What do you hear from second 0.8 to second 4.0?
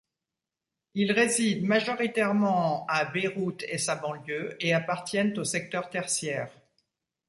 Ils résident majoritairement à Beyrouth et sa